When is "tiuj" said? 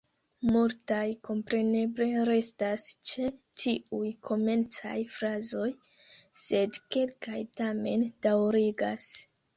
3.63-4.09